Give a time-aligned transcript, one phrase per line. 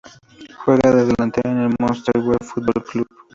[0.65, 3.07] Juega de delantero en el Motherwell Football Club.